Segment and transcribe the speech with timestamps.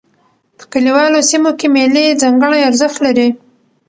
[0.57, 3.27] په کلیوالو سیمو کښي مېلې ځانګړی ارزښت لري.